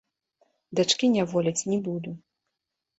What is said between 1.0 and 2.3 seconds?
няволіць не буду.